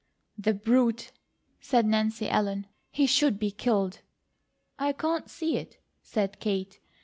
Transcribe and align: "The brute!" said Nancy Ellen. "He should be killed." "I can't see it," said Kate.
"The 0.35 0.55
brute!" 0.55 1.11
said 1.59 1.85
Nancy 1.85 2.27
Ellen. 2.27 2.65
"He 2.89 3.05
should 3.05 3.37
be 3.37 3.51
killed." 3.51 3.99
"I 4.79 4.93
can't 4.93 5.29
see 5.29 5.57
it," 5.57 5.77
said 6.01 6.39
Kate. 6.39 6.79